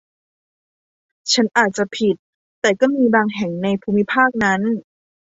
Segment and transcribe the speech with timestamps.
[1.31, 2.15] ฉันอาจจะผิด
[2.61, 4.61] แต่ก็มีบางแห่งในภูมิภาคนั้น